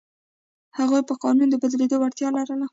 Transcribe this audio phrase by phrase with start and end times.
[0.77, 2.67] هغوی په قانون د بدلېدو وړتیا لرله.